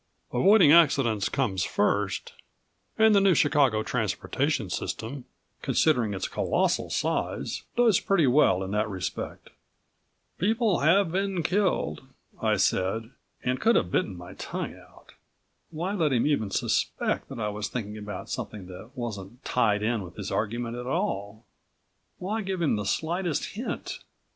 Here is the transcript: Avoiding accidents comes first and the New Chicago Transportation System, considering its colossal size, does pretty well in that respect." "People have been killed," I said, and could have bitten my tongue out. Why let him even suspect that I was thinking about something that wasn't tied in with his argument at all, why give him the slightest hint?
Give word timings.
Avoiding 0.33 0.71
accidents 0.71 1.29
comes 1.29 1.63
first 1.63 2.33
and 2.97 3.13
the 3.13 3.21
New 3.21 3.35
Chicago 3.35 3.83
Transportation 3.83 4.67
System, 4.71 5.25
considering 5.61 6.15
its 6.15 6.27
colossal 6.27 6.89
size, 6.89 7.65
does 7.77 7.99
pretty 7.99 8.25
well 8.25 8.63
in 8.63 8.71
that 8.71 8.89
respect." 8.89 9.51
"People 10.39 10.79
have 10.79 11.11
been 11.11 11.43
killed," 11.43 12.01
I 12.41 12.57
said, 12.57 13.11
and 13.43 13.61
could 13.61 13.75
have 13.75 13.91
bitten 13.91 14.17
my 14.17 14.33
tongue 14.33 14.73
out. 14.73 15.13
Why 15.69 15.93
let 15.93 16.11
him 16.13 16.25
even 16.25 16.49
suspect 16.49 17.29
that 17.29 17.39
I 17.39 17.49
was 17.49 17.67
thinking 17.67 17.95
about 17.99 18.27
something 18.27 18.65
that 18.65 18.89
wasn't 18.95 19.45
tied 19.45 19.83
in 19.83 20.01
with 20.01 20.15
his 20.15 20.31
argument 20.31 20.77
at 20.77 20.87
all, 20.87 21.45
why 22.17 22.41
give 22.41 22.59
him 22.59 22.75
the 22.75 22.85
slightest 22.85 23.51
hint? 23.53 23.99